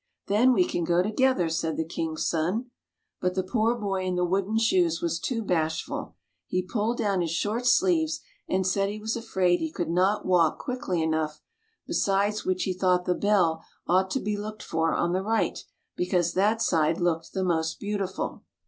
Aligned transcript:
"Then 0.25 0.51
we 0.53 0.65
can 0.65 0.83
go 0.83 1.03
together," 1.03 1.47
said 1.47 1.77
the 1.77 1.85
king's 1.85 2.25
son. 2.25 2.71
But 3.19 3.35
the 3.35 3.43
poor 3.43 3.75
boy 3.75 4.03
in 4.03 4.15
the 4.15 4.25
wooden 4.25 4.57
shoes 4.57 4.99
was 4.99 5.19
too 5.19 5.43
bashful. 5.43 6.15
He 6.47 6.63
pulled 6.63 6.97
down 6.97 7.21
his 7.21 7.29
short 7.29 7.67
sleeves, 7.67 8.19
and 8.49 8.65
said 8.65 8.89
he 8.89 8.97
was 8.97 9.15
afraid 9.15 9.59
he 9.59 9.69
could 9.71 9.91
not 9.91 10.25
walk 10.25 10.57
quickly 10.57 11.03
enough, 11.03 11.43
besides 11.85 12.43
which 12.43 12.63
he 12.63 12.73
thought 12.73 13.05
the 13.05 13.13
bell 13.13 13.63
ought 13.85 14.09
to 14.09 14.19
be 14.19 14.35
looked 14.35 14.63
for 14.63 14.95
on 14.95 15.13
the 15.13 15.21
right, 15.21 15.63
because 15.95 16.33
that 16.33 16.63
side 16.63 16.99
looked 16.99 17.33
the 17.33 17.43
most 17.43 17.79
beautiful. 17.79 18.43